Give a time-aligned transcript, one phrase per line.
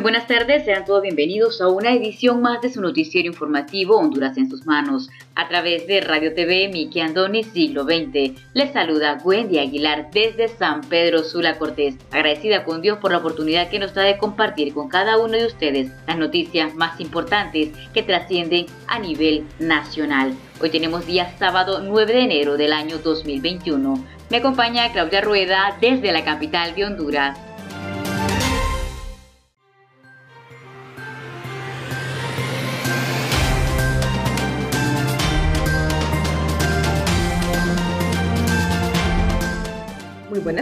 [0.00, 4.48] Buenas tardes, sean todos bienvenidos a una edición más de su noticiero informativo Honduras en
[4.48, 8.38] sus manos, a través de Radio TV Miki Andoni Siglo XX.
[8.54, 13.70] Les saluda Wendy Aguilar desde San Pedro Sula Cortés, agradecida con Dios por la oportunidad
[13.70, 18.02] que nos da de compartir con cada uno de ustedes las noticias más importantes que
[18.02, 20.32] trascienden a nivel nacional.
[20.60, 24.04] Hoy tenemos día sábado 9 de enero del año 2021.
[24.30, 27.47] Me acompaña Claudia Rueda desde la capital de Honduras.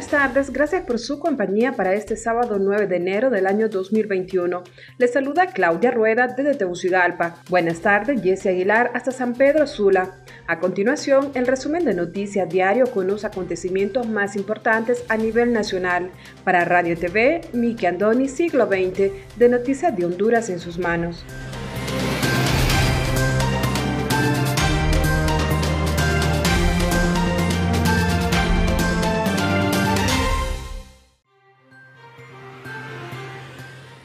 [0.06, 4.62] Buenas tardes, gracias por su compañía para este sábado 9 de enero del año 2021.
[4.98, 7.42] Les saluda Claudia Rueda desde Tegucigalpa.
[7.50, 10.14] Buenas tardes, Jesse Aguilar hasta San Pedro Sula.
[10.46, 16.12] A continuación, el resumen de noticias diario con los acontecimientos más importantes a nivel nacional.
[16.44, 21.24] Para Radio TV, Miki Andoni, siglo XX, de Noticias de Honduras en sus manos.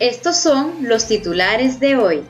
[0.02, 2.24] Estos son los titulares de hoy.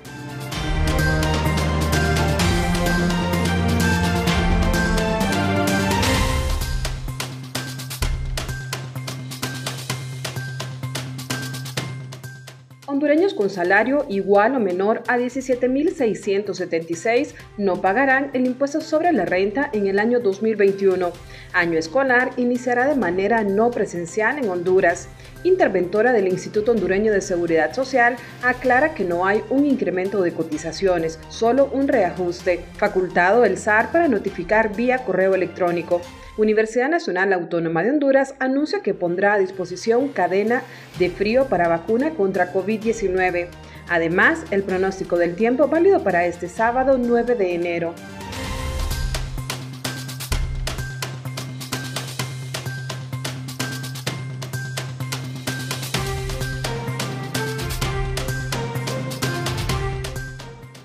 [12.88, 19.70] Hondureños con salario igual o menor a 17.676 no pagarán el impuesto sobre la renta
[19.72, 21.14] en el año 2021.
[21.54, 25.10] Año escolar iniciará de manera no presencial en Honduras
[25.44, 31.20] interventora del Instituto Hondureño de Seguridad Social, aclara que no hay un incremento de cotizaciones,
[31.30, 36.02] solo un reajuste, facultado el SAR para notificar vía correo electrónico.
[36.38, 40.64] Universidad Nacional Autónoma de Honduras anuncia que pondrá a disposición cadena
[40.98, 43.48] de frío para vacuna contra COVID-19.
[43.90, 47.94] Además, el pronóstico del tiempo válido para este sábado 9 de enero.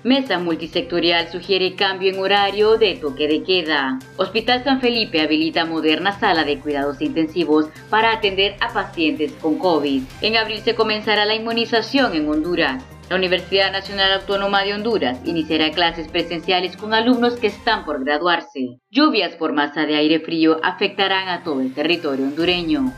[0.07, 3.99] Mesa multisectorial sugiere cambio en horario de toque de queda.
[4.15, 10.01] Hospital San Felipe habilita moderna sala de cuidados intensivos para atender a pacientes con COVID.
[10.21, 12.81] En abril se comenzará la inmunización en Honduras.
[13.09, 18.79] La Universidad Nacional Autónoma de Honduras iniciará clases presenciales con alumnos que están por graduarse.
[18.89, 22.93] Lluvias por masa de aire frío afectarán a todo el territorio hondureño.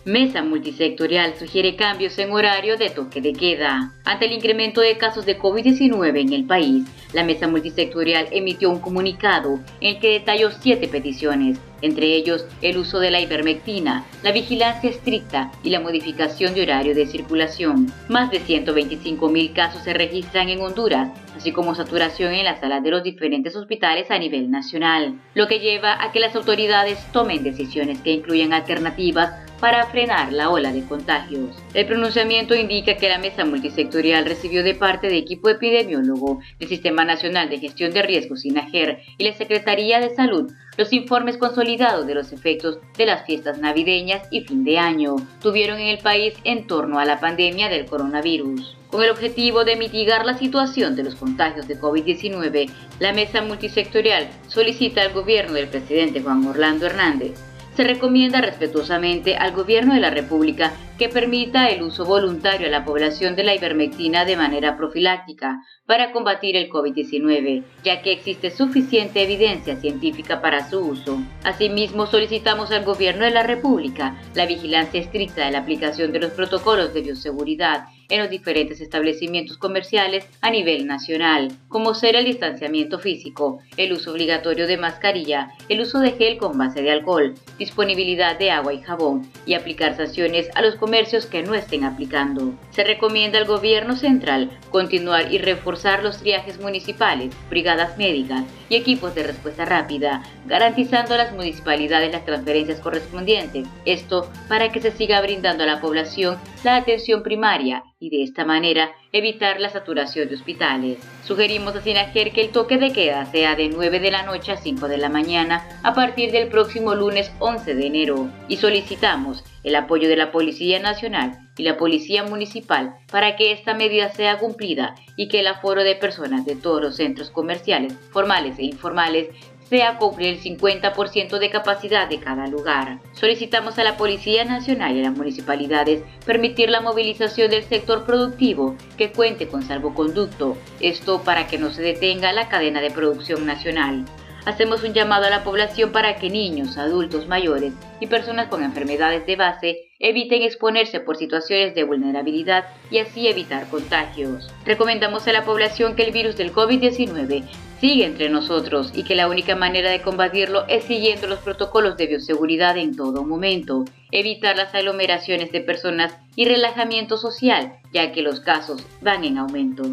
[0.08, 3.92] Mesa multisectorial sugiere cambios en horario de toque de queda.
[4.06, 8.80] Ante el incremento de casos de COVID-19 en el país, la Mesa multisectorial emitió un
[8.80, 14.32] comunicado en el que detalló siete peticiones, entre ellos el uso de la ivermectina, la
[14.32, 17.92] vigilancia estricta y la modificación de horario de circulación.
[18.08, 22.82] Más de 125 mil casos se registran en Honduras, así como saturación en las salas
[22.82, 27.42] de los diferentes hospitales a nivel nacional, lo que lleva a que las autoridades tomen
[27.42, 31.56] decisiones que incluyan alternativas para frenar la ola de contagios.
[31.74, 37.04] El pronunciamiento indica que la mesa multisectorial recibió de parte de equipo epidemiólogo del Sistema
[37.04, 42.14] Nacional de Gestión de Riesgos SINAGER y la Secretaría de Salud los informes consolidados de
[42.14, 46.68] los efectos de las fiestas navideñas y fin de año tuvieron en el país en
[46.68, 48.76] torno a la pandemia del coronavirus.
[48.88, 52.70] Con el objetivo de mitigar la situación de los contagios de COVID-19,
[53.00, 57.47] la mesa multisectorial solicita al gobierno del presidente Juan Orlando Hernández
[57.78, 62.84] se recomienda respetuosamente al Gobierno de la República que permita el uso voluntario a la
[62.84, 69.22] población de la ivermectina de manera profiláctica para combatir el COVID-19, ya que existe suficiente
[69.22, 71.18] evidencia científica para su uso.
[71.44, 76.32] Asimismo, solicitamos al Gobierno de la República la vigilancia estricta de la aplicación de los
[76.32, 82.98] protocolos de bioseguridad en los diferentes establecimientos comerciales a nivel nacional, como ser el distanciamiento
[82.98, 88.38] físico, el uso obligatorio de mascarilla, el uso de gel con base de alcohol, disponibilidad
[88.38, 92.54] de agua y jabón y aplicar sanciones a los comercios que no estén aplicando.
[92.70, 99.14] Se recomienda al gobierno central continuar y reforzar los triajes municipales, brigadas médicas y equipos
[99.14, 103.68] de respuesta rápida, garantizando a las municipalidades las transferencias correspondientes.
[103.84, 108.46] Esto para que se siga brindando a la población la atención primaria y de esta
[108.46, 110.98] manera evitar la saturación de hospitales.
[111.26, 114.56] Sugerimos a Sinajer que el toque de queda sea de 9 de la noche a
[114.56, 119.74] 5 de la mañana a partir del próximo lunes 11 de enero y solicitamos el
[119.76, 124.94] apoyo de la Policía Nacional y la Policía Municipal para que esta medida sea cumplida
[125.16, 129.28] y que el aforo de personas de todos los centros comerciales, formales e informales,
[129.68, 133.00] sea cumplir el 50% de capacidad de cada lugar.
[133.12, 138.76] Solicitamos a la Policía Nacional y a las municipalidades permitir la movilización del sector productivo
[138.96, 144.06] que cuente con salvoconducto, esto para que no se detenga la cadena de producción nacional.
[144.44, 149.26] Hacemos un llamado a la población para que niños, adultos mayores y personas con enfermedades
[149.26, 154.48] de base eviten exponerse por situaciones de vulnerabilidad y así evitar contagios.
[154.64, 157.44] Recomendamos a la población que el virus del COVID-19
[157.80, 162.06] sigue entre nosotros y que la única manera de combatirlo es siguiendo los protocolos de
[162.06, 168.40] bioseguridad en todo momento, evitar las aglomeraciones de personas y relajamiento social, ya que los
[168.40, 169.84] casos van en aumento.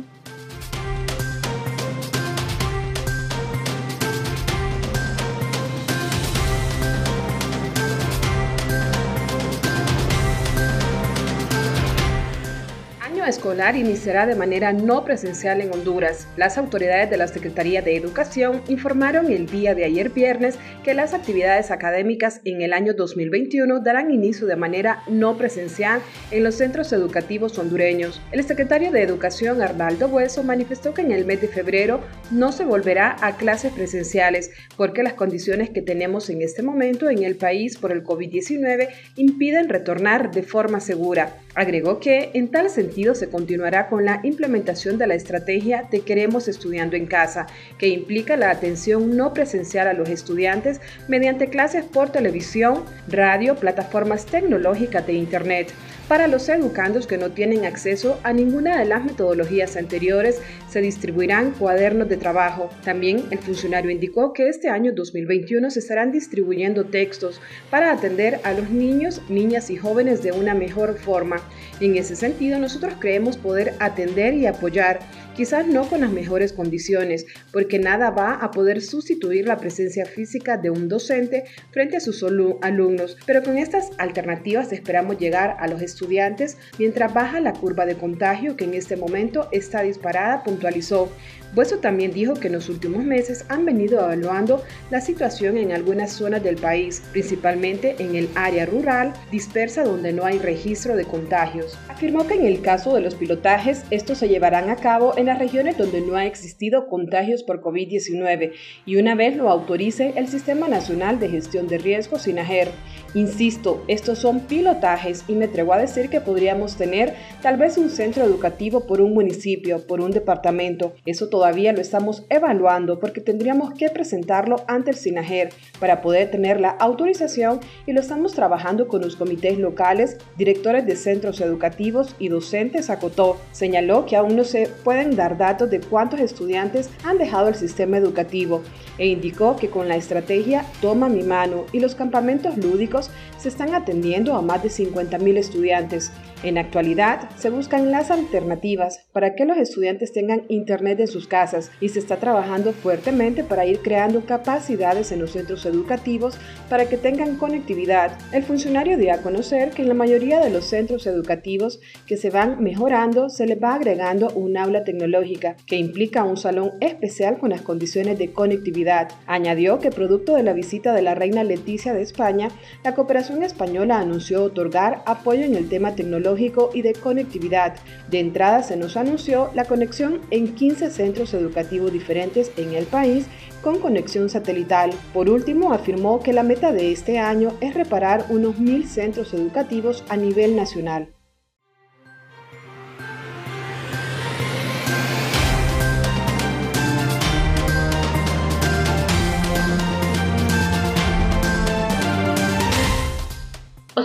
[13.30, 16.28] Escolar iniciará de manera no presencial en Honduras.
[16.38, 21.14] Las autoridades de la Secretaría de Educación informaron el día de ayer viernes que las
[21.14, 26.02] actividades académicas en el año 2021 darán inicio de manera no presencial
[26.32, 28.22] en los centros educativos hondureños.
[28.32, 32.02] El secretario de Educación, Arnaldo Hueso, manifestó que en el mes de febrero
[32.32, 37.24] no se volverá a clases presenciales porque las condiciones que tenemos en este momento en
[37.24, 41.38] el país por el COVID-19 impiden retornar de forma segura.
[41.56, 46.48] Agregó que en tal sentido se continuará con la implementación de la estrategia de Queremos
[46.48, 52.12] Estudiando en Casa, que implica la atención no presencial a los estudiantes mediante clases por
[52.12, 55.74] televisión, radio, plataformas tecnológicas de Internet.
[56.08, 61.54] Para los educandos que no tienen acceso a ninguna de las metodologías anteriores, se distribuirán
[61.54, 62.70] cuadernos de trabajo.
[62.84, 67.42] También el funcionario indicó que este año 2021 se estarán distribuyendo textos
[67.72, 71.38] para atender a los niños, niñas y jóvenes de una mejor forma.
[71.80, 74.98] En ese sentido, nosotros creemos poder atender y apoyar
[75.36, 80.58] quizás no con las mejores condiciones, porque nada va a poder sustituir la presencia física
[80.58, 85.84] de un docente frente a sus alumnos, pero con estas alternativas esperamos llegar a los
[85.84, 91.12] estudiantes mientras baja la curva de contagio que en este momento está disparada, puntualizó.
[91.56, 96.12] Bueso también dijo que en los últimos meses han venido evaluando la situación en algunas
[96.12, 101.78] zonas del país, principalmente en el área rural dispersa donde no hay registro de contagios.
[101.88, 105.40] Afirmó que en el caso de los pilotajes, estos se llevarán a cabo en las
[105.40, 108.52] regiones donde no ha existido contagios por COVID-19
[108.86, 112.68] y una vez lo autorice el Sistema Nacional de Gestión de Riesgos SINAGER.
[113.16, 117.90] Insisto, estos son pilotajes y me atrevo a decir que podríamos tener tal vez un
[117.90, 120.92] centro educativo por un municipio, por un departamento.
[121.06, 126.60] Eso todavía lo estamos evaluando porque tendríamos que presentarlo ante el SINAGER para poder tener
[126.60, 132.28] la autorización y lo estamos trabajando con los comités locales, directores de centros educativos y
[132.28, 133.38] docentes, acotó.
[133.54, 137.98] Señaló que aún no se pueden dar datos de cuántos estudiantes han dejado el sistema
[137.98, 138.62] educativo
[138.98, 143.05] e indicó que con la estrategia Toma mi mano y los campamentos lúdicos
[143.38, 146.12] se están atendiendo a más de 50.000 estudiantes.
[146.46, 151.72] En actualidad, se buscan las alternativas para que los estudiantes tengan internet en sus casas
[151.82, 156.38] y se está trabajando fuertemente para ir creando capacidades en los centros educativos
[156.70, 158.16] para que tengan conectividad.
[158.32, 162.30] El funcionario dio a conocer que en la mayoría de los centros educativos que se
[162.30, 167.50] van mejorando se les va agregando un aula tecnológica que implica un salón especial con
[167.50, 169.10] las condiciones de conectividad.
[169.26, 172.50] Añadió que producto de la visita de la reina Leticia de España,
[172.84, 176.35] la cooperación española anunció otorgar apoyo en el tema tecnológico
[176.74, 177.76] y de conectividad.
[178.10, 183.26] De entrada se nos anunció la conexión en 15 centros educativos diferentes en el país
[183.62, 184.92] con conexión satelital.
[185.14, 190.04] Por último, afirmó que la meta de este año es reparar unos mil centros educativos
[190.10, 191.10] a nivel nacional.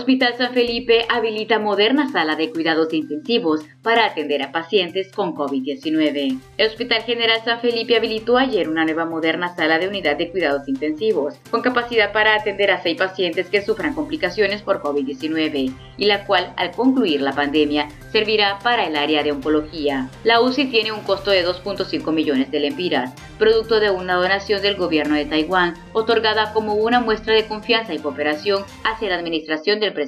[0.01, 6.39] Hospital San Felipe habilita moderna sala de cuidados intensivos para atender a pacientes con COVID-19.
[6.57, 10.67] El Hospital General San Felipe habilitó ayer una nueva moderna sala de unidad de cuidados
[10.67, 16.25] intensivos, con capacidad para atender a seis pacientes que sufran complicaciones por COVID-19, y la
[16.25, 20.09] cual, al concluir la pandemia, servirá para el área de oncología.
[20.23, 24.77] La UCI tiene un costo de 2.5 millones de lempiras, producto de una donación del
[24.77, 29.91] gobierno de Taiwán, otorgada como una muestra de confianza y cooperación hacia la administración del
[29.93, 30.00] presidente.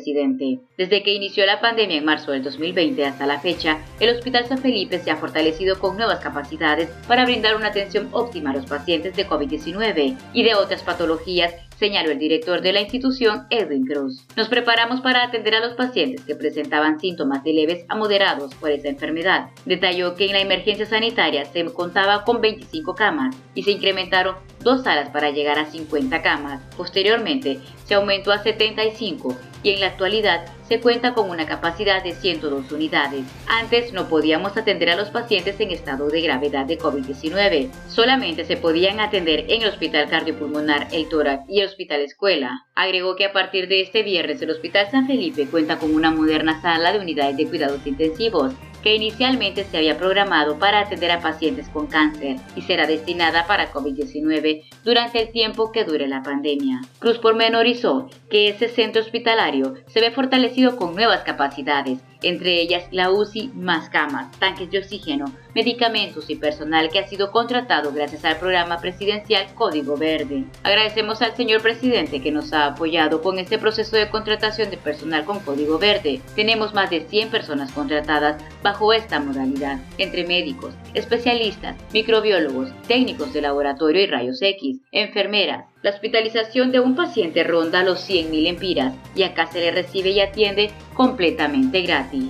[0.77, 4.57] Desde que inició la pandemia en marzo del 2020 hasta la fecha, el Hospital San
[4.57, 9.15] Felipe se ha fortalecido con nuevas capacidades para brindar una atención óptima a los pacientes
[9.15, 14.25] de COVID-19 y de otras patologías señaló el director de la institución, Edwin Cruz.
[14.37, 18.71] Nos preparamos para atender a los pacientes que presentaban síntomas de leves a moderados por
[18.71, 19.49] esa enfermedad.
[19.65, 24.83] Detalló que en la emergencia sanitaria se contaba con 25 camas y se incrementaron dos
[24.83, 26.61] salas para llegar a 50 camas.
[26.77, 32.13] Posteriormente, se aumentó a 75 y en la actualidad se cuenta con una capacidad de
[32.13, 33.25] 102 unidades.
[33.47, 37.69] Antes no podíamos atender a los pacientes en estado de gravedad de COVID-19.
[37.87, 42.65] Solamente se podían atender en el Hospital Cardiopulmonar El Tórax y el Hospital Escuela.
[42.75, 46.61] Agregó que a partir de este viernes el Hospital San Felipe cuenta con una moderna
[46.61, 48.53] sala de unidades de cuidados intensivos
[48.83, 53.71] que inicialmente se había programado para atender a pacientes con cáncer y será destinada para
[53.71, 56.81] COVID-19 durante el tiempo que dure la pandemia.
[56.99, 63.11] Cruz pormenorizó que ese centro hospitalario se ve fortalecido con nuevas capacidades entre ellas la
[63.11, 68.37] UCI, más camas, tanques de oxígeno, medicamentos y personal que ha sido contratado gracias al
[68.37, 70.45] programa presidencial Código Verde.
[70.63, 75.25] Agradecemos al señor presidente que nos ha apoyado con este proceso de contratación de personal
[75.25, 76.21] con Código Verde.
[76.35, 83.41] Tenemos más de 100 personas contratadas bajo esta modalidad, entre médicos, especialistas, microbiólogos, técnicos de
[83.41, 85.72] laboratorio y rayos X, enfermeras.
[85.83, 90.21] La hospitalización de un paciente ronda los 100.000 empiras y acá se le recibe y
[90.21, 92.29] atiende completamente gratis.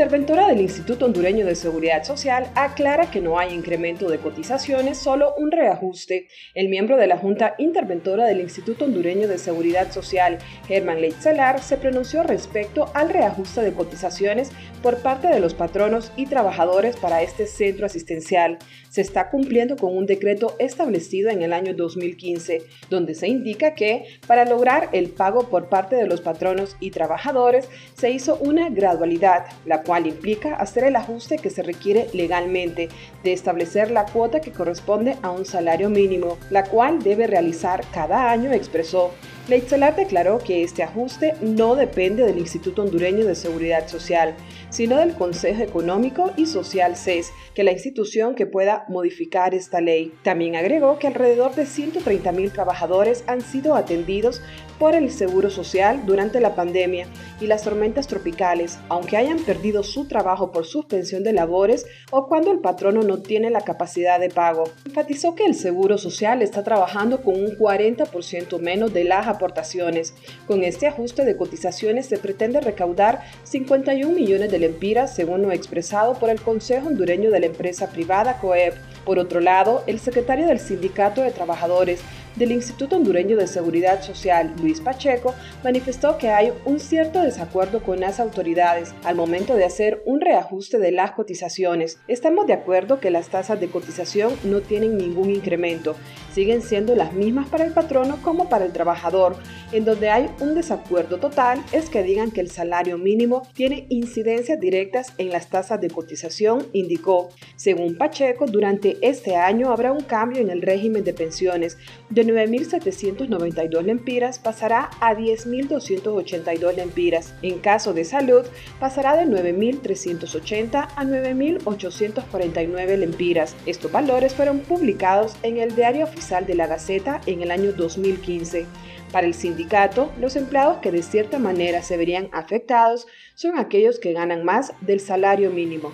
[0.00, 5.34] Interventora del Instituto Hondureño de Seguridad Social aclara que no hay incremento de cotizaciones, solo
[5.36, 6.26] un reajuste.
[6.54, 11.76] El miembro de la Junta Interventora del Instituto Hondureño de Seguridad Social, Germán Leitzelar, se
[11.76, 14.52] pronunció respecto al reajuste de cotizaciones
[14.82, 18.56] por parte de los patronos y trabajadores para este centro asistencial.
[18.88, 24.18] Se está cumpliendo con un decreto establecido en el año 2015, donde se indica que
[24.26, 29.44] para lograr el pago por parte de los patronos y trabajadores se hizo una gradualidad,
[29.66, 32.88] la cual implica hacer el ajuste que se requiere legalmente
[33.24, 38.30] de establecer la cuota que corresponde a un salario mínimo, la cual debe realizar cada
[38.30, 39.10] año, expresó.
[39.48, 44.36] Leitzelar declaró que este ajuste no depende del Instituto Hondureño de Seguridad Social,
[44.68, 50.14] sino del Consejo Económico y Social CES, que la institución que pueda modificar esta ley.
[50.22, 54.40] También agregó que alrededor de 130 mil trabajadores han sido atendidos
[54.80, 57.06] por el Seguro Social durante la pandemia
[57.38, 62.50] y las tormentas tropicales, aunque hayan perdido su trabajo por suspensión de labores o cuando
[62.50, 64.64] el patrono no tiene la capacidad de pago.
[64.86, 70.14] Enfatizó que el Seguro Social está trabajando con un 40% menos de las aportaciones.
[70.46, 76.14] Con este ajuste de cotizaciones se pretende recaudar 51 millones de lempiras, según lo expresado
[76.14, 78.74] por el Consejo Hondureño de la Empresa Privada COEP.
[79.04, 82.00] Por otro lado, el secretario del Sindicato de Trabajadores
[82.36, 88.00] del Instituto Hondureño de Seguridad Social, Luis Pacheco, manifestó que hay un cierto desacuerdo con
[88.00, 91.98] las autoridades al momento de hacer un reajuste de las cotizaciones.
[92.08, 95.96] Estamos de acuerdo que las tasas de cotización no tienen ningún incremento,
[96.32, 99.36] siguen siendo las mismas para el patrono como para el trabajador.
[99.72, 104.58] En donde hay un desacuerdo total es que digan que el salario mínimo tiene incidencias
[104.58, 107.30] directas en las tasas de cotización, indicó.
[107.56, 111.78] Según Pacheco, durante este año habrá un cambio en el régimen de pensiones
[112.10, 117.34] de 9.792 lempiras pasará a 10.282 lempiras.
[117.42, 118.44] En caso de salud,
[118.78, 123.56] pasará de 9.380 a 9.849 lempiras.
[123.64, 128.66] Estos valores fueron publicados en el Diario Oficial de la Gaceta en el año 2015.
[129.12, 134.12] Para el sindicato, los empleados que de cierta manera se verían afectados son aquellos que
[134.12, 135.92] ganan más del salario mínimo.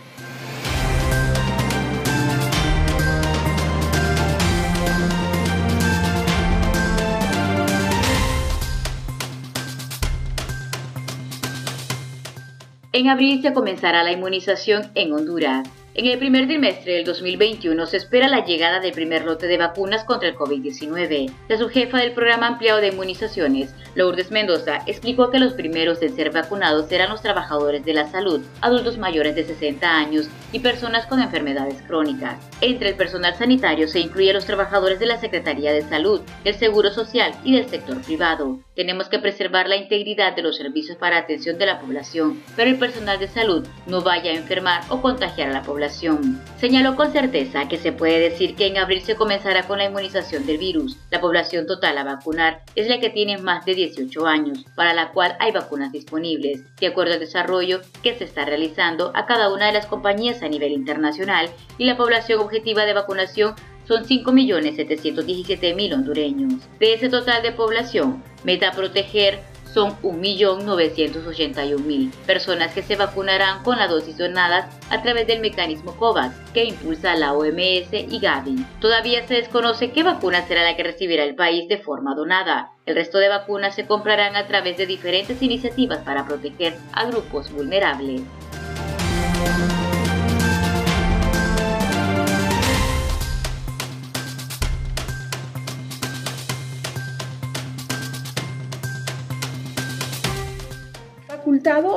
[12.97, 15.69] En abril se comenzará la inmunización en Honduras.
[15.99, 20.05] En el primer trimestre del 2021 se espera la llegada del primer lote de vacunas
[20.05, 21.33] contra el COVID-19.
[21.49, 26.33] La subjefa del programa ampliado de inmunizaciones, Lourdes Mendoza, explicó que los primeros en ser
[26.33, 31.23] vacunados serán los trabajadores de la salud, adultos mayores de 60 años y personas con
[31.23, 32.47] enfermedades crónicas.
[32.61, 36.91] Entre el personal sanitario se incluye los trabajadores de la Secretaría de Salud, el Seguro
[36.91, 38.59] Social y del sector privado.
[38.75, 42.79] Tenemos que preservar la integridad de los servicios para atención de la población, pero el
[42.79, 46.41] personal de salud no vaya a enfermar o contagiar a la población población.
[46.59, 50.45] Señaló con certeza que se puede decir que en abril se comenzará con la inmunización
[50.45, 50.97] del virus.
[51.11, 55.13] La población total a vacunar es la que tiene más de 18 años, para la
[55.13, 59.67] cual hay vacunas disponibles, de acuerdo al desarrollo que se está realizando a cada una
[59.67, 63.55] de las compañías a nivel internacional y la población objetiva de vacunación
[63.87, 66.55] son 5.717.000 hondureños.
[66.81, 69.39] De ese total de población, meta proteger
[69.77, 76.35] son 1.981.000 personas que se vacunarán con las dosis donadas a través del mecanismo COVAX
[76.55, 78.65] que impulsa la OMS y Gavi.
[78.81, 82.73] Todavía se desconoce qué vacuna será la que recibirá el país de forma donada.
[82.87, 87.53] El resto de vacunas se comprarán a través de diferentes iniciativas para proteger a grupos
[87.53, 88.23] vulnerables.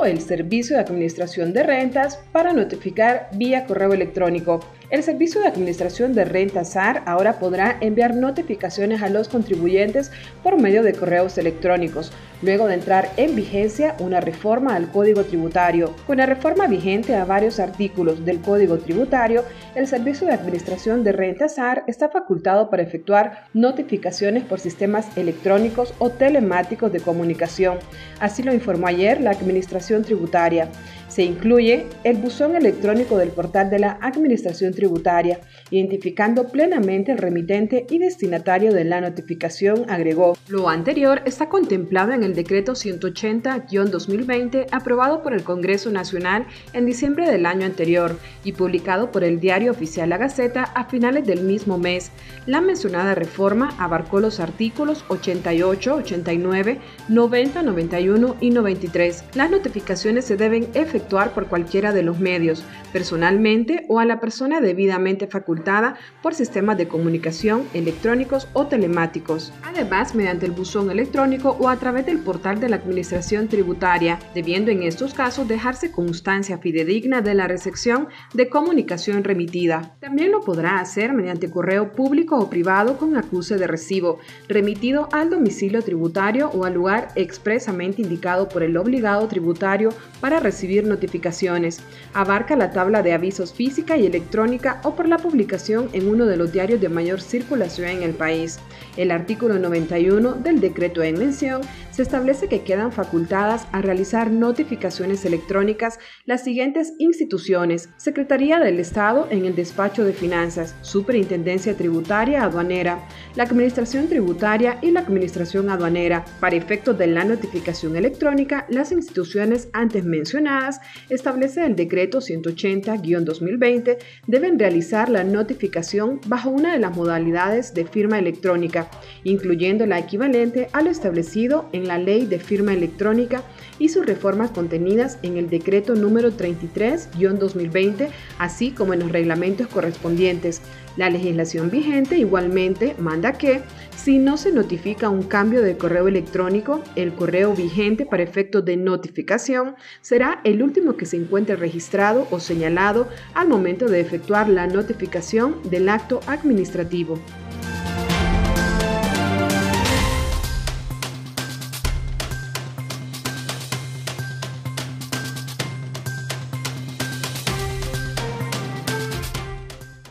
[0.04, 4.60] El Servicio de Administración de Rentas para notificar vía correo electrónico.
[4.90, 10.10] El Servicio de Administración de Rentas SAR ahora podrá enviar notificaciones a los contribuyentes
[10.42, 12.10] por medio de correos electrónicos,
[12.42, 15.94] luego de entrar en vigencia una reforma al Código Tributario.
[16.08, 19.44] Con la reforma vigente a varios artículos del Código Tributario,
[19.76, 25.94] el Servicio de Administración de Rentas SAR está facultado para efectuar notificaciones por sistemas electrónicos
[26.00, 27.78] o telemáticos de comunicación.
[28.18, 30.68] Así lo informó ayer la Administración Tributaria.
[31.10, 35.40] Se incluye el buzón electrónico del portal de la Administración Tributaria,
[35.72, 40.36] identificando plenamente el remitente y destinatario de la notificación, agregó.
[40.46, 47.28] Lo anterior está contemplado en el decreto 180-2020 aprobado por el Congreso Nacional en diciembre
[47.28, 51.76] del año anterior y publicado por el Diario Oficial La Gaceta a finales del mismo
[51.76, 52.12] mes.
[52.46, 59.24] La mencionada reforma abarcó los artículos 88, 89, 90, 91 y 93.
[59.34, 60.68] Las notificaciones se deben
[61.00, 66.76] efectuar por cualquiera de los medios, personalmente o a la persona debidamente facultada por sistemas
[66.76, 69.52] de comunicación electrónicos o telemáticos.
[69.62, 74.70] Además, mediante el buzón electrónico o a través del portal de la Administración Tributaria, debiendo
[74.70, 79.96] en estos casos dejarse constancia fidedigna de la recepción de comunicación remitida.
[80.00, 85.30] También lo podrá hacer mediante correo público o privado con acuse de recibo, remitido al
[85.30, 91.80] domicilio tributario o al lugar expresamente indicado por el obligado tributario para recibir notificaciones.
[92.12, 96.36] Abarca la tabla de avisos física y electrónica o por la publicación en uno de
[96.36, 98.58] los diarios de mayor circulación en el país.
[98.98, 105.24] El artículo 91 del decreto en mención se establece que quedan facultadas a realizar notificaciones
[105.24, 113.06] electrónicas las siguientes instituciones: Secretaría del Estado en el despacho de finanzas, Superintendencia Tributaria Aduanera,
[113.36, 116.24] la Administración Tributaria y la Administración Aduanera.
[116.40, 124.58] Para efectos de la notificación electrónica, las instituciones antes mencionadas establece el decreto 180-2020, deben
[124.58, 128.88] realizar la notificación bajo una de las modalidades de firma electrónica,
[129.24, 133.42] incluyendo la equivalente a lo establecido en la Ley de Firma Electrónica
[133.80, 140.62] y sus reformas contenidas en el decreto número 33-2020, así como en los reglamentos correspondientes.
[140.96, 143.62] La legislación vigente igualmente manda que,
[143.96, 148.76] si no se notifica un cambio de correo electrónico, el correo vigente para efectos de
[148.76, 154.66] notificación será el último que se encuentre registrado o señalado al momento de efectuar la
[154.66, 157.18] notificación del acto administrativo.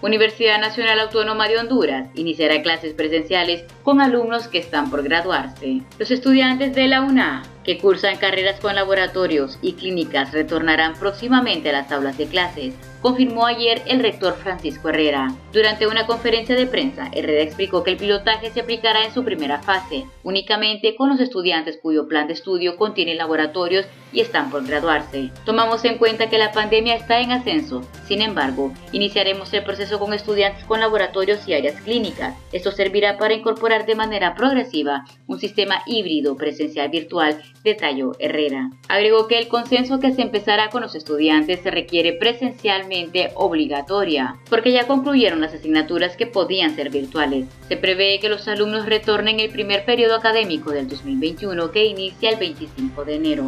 [0.01, 5.81] Universidad Nacional Autónoma de Honduras iniciará clases presenciales con alumnos que están por graduarse.
[5.97, 11.73] Los estudiantes de la UNA que cursan carreras con laboratorios y clínicas retornarán próximamente a
[11.73, 15.33] las aulas de clases, confirmó ayer el rector Francisco Herrera.
[15.53, 19.61] Durante una conferencia de prensa, Herrera explicó que el pilotaje se aplicará en su primera
[19.61, 25.29] fase, únicamente con los estudiantes cuyo plan de estudio contiene laboratorios y están por graduarse.
[25.45, 30.13] Tomamos en cuenta que la pandemia está en ascenso, sin embargo, iniciaremos el proceso con
[30.13, 32.35] estudiantes con laboratorios y áreas clínicas.
[32.51, 38.71] Esto servirá para incorporar de manera progresiva un sistema híbrido presencial virtual detalló Herrera.
[38.87, 42.88] Agregó que el consenso que se empezará con los estudiantes se requiere presencialmente
[43.35, 47.47] obligatoria, porque ya concluyeron las asignaturas que podían ser virtuales.
[47.67, 52.37] Se prevé que los alumnos retornen el primer periodo académico del 2021 que inicia el
[52.37, 53.47] 25 de enero.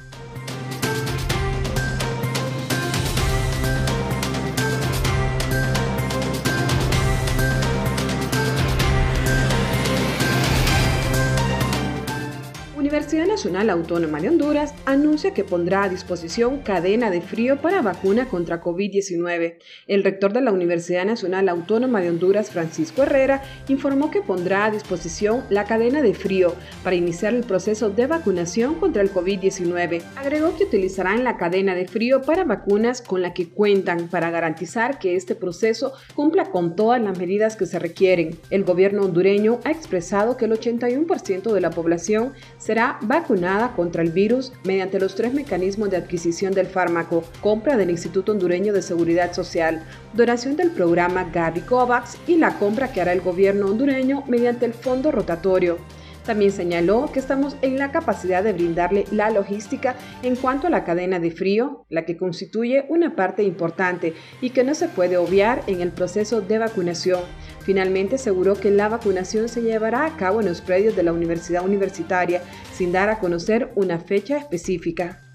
[12.91, 18.27] Universidad Nacional Autónoma de Honduras anuncia que pondrá a disposición cadena de frío para vacuna
[18.27, 19.59] contra COVID-19.
[19.87, 24.71] El rector de la Universidad Nacional Autónoma de Honduras, Francisco Herrera, informó que pondrá a
[24.71, 30.01] disposición la cadena de frío para iniciar el proceso de vacunación contra el COVID-19.
[30.17, 34.99] Agregó que utilizarán la cadena de frío para vacunas con la que cuentan para garantizar
[34.99, 38.37] que este proceso cumpla con todas las medidas que se requieren.
[38.49, 44.11] El gobierno hondureño ha expresado que el 81% de la población será vacunada contra el
[44.11, 49.33] virus mediante los tres mecanismos de adquisición del fármaco, compra del Instituto Hondureño de Seguridad
[49.33, 54.65] Social, donación del programa Gavi COVAX y la compra que hará el gobierno hondureño mediante
[54.65, 55.77] el fondo rotatorio.
[56.25, 60.83] También señaló que estamos en la capacidad de brindarle la logística en cuanto a la
[60.83, 65.63] cadena de frío, la que constituye una parte importante y que no se puede obviar
[65.67, 67.21] en el proceso de vacunación.
[67.61, 71.65] Finalmente aseguró que la vacunación se llevará a cabo en los predios de la universidad
[71.65, 72.41] universitaria
[72.73, 75.30] sin dar a conocer una fecha específica.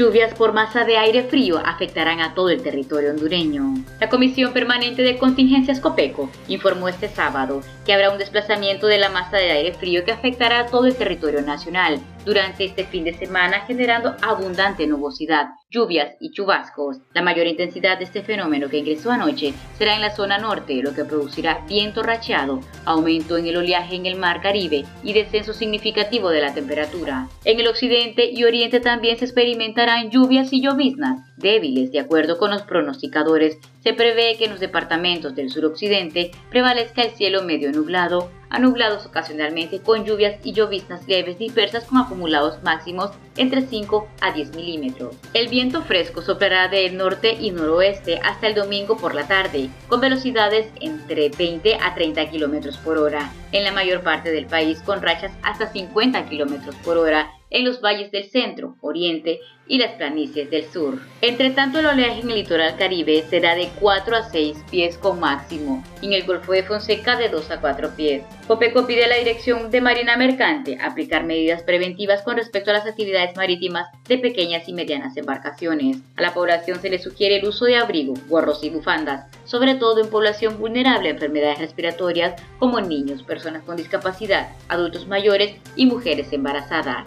[0.00, 3.74] Lluvias por masa de aire frío afectarán a todo el territorio hondureño.
[4.00, 9.10] La Comisión Permanente de Contingencias COPECO informó este sábado que habrá un desplazamiento de la
[9.10, 13.14] masa de aire frío que afectará a todo el territorio nacional durante este fin de
[13.14, 16.98] semana generando abundante nubosidad, lluvias y chubascos.
[17.14, 20.94] La mayor intensidad de este fenómeno que ingresó anoche será en la zona norte, lo
[20.94, 26.30] que producirá viento racheado, aumento en el oleaje en el mar Caribe y descenso significativo
[26.30, 27.28] de la temperatura.
[27.44, 31.92] En el occidente y oriente también se experimentarán lluvias y lloviznas débiles.
[31.92, 37.10] De acuerdo con los pronosticadores, se prevé que en los departamentos del suroccidente prevalezca el
[37.10, 43.12] cielo medio nublado, a nublados ocasionalmente con lluvias y lloviznas leves dispersas con acumulados máximos
[43.36, 45.16] entre 5 a 10 milímetros.
[45.32, 50.00] El viento fresco soplará del norte y noroeste hasta el domingo por la tarde, con
[50.00, 55.00] velocidades entre 20 a 30 kilómetros por hora, en la mayor parte del país con
[55.00, 60.50] rachas hasta 50 kilómetros por hora en los valles del centro, oriente y las planicies
[60.50, 60.98] del sur.
[61.20, 65.20] Entre tanto, el oleaje en el litoral caribe será de 4 a 6 pies con
[65.20, 68.24] máximo y en el Golfo de Fonseca de 2 a 4 pies.
[68.48, 72.86] Copeco pide a la Dirección de Marina Mercante aplicar medidas preventivas con respecto a las
[72.86, 75.98] actividades marítimas de pequeñas y medianas embarcaciones.
[76.16, 80.00] A la población se le sugiere el uso de abrigo, gorros y bufandas, sobre todo
[80.00, 86.32] en población vulnerable a enfermedades respiratorias como niños, personas con discapacidad, adultos mayores y mujeres
[86.32, 87.06] embarazadas.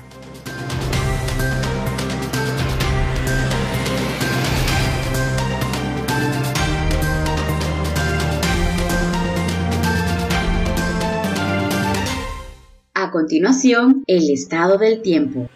[13.14, 15.48] Continuación, el estado del tiempo.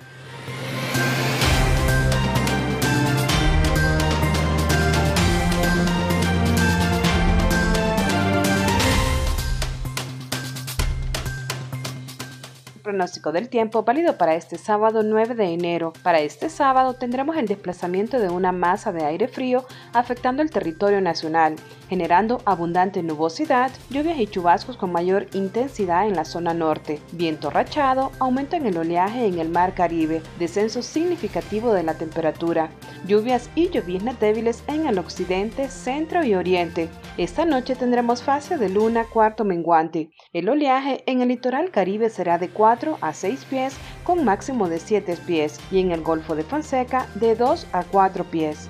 [12.83, 15.91] pronóstico del tiempo válido para este sábado 9 de enero.
[16.03, 21.01] Para este sábado tendremos el desplazamiento de una masa de aire frío afectando el territorio
[21.01, 21.57] nacional,
[21.89, 28.11] generando abundante nubosidad, lluvias y chubascos con mayor intensidad en la zona norte, viento rachado,
[28.19, 32.69] aumento en el oleaje en el mar Caribe, descenso significativo de la temperatura,
[33.05, 36.89] lluvias y lloviznas débiles en el occidente, centro y oriente.
[37.17, 40.11] Esta noche tendremos fase de luna cuarto menguante.
[40.33, 44.79] El oleaje en el litoral Caribe será de 4 a 6 pies con máximo de
[44.79, 48.69] 7 pies y en el Golfo de Fonseca de 2 a 4 pies.